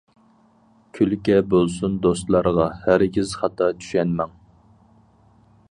[0.97, 4.37] كۈلكە بولسۇن دوستلارغا، ھەرگىز خاتا چۈشەنمەڭ.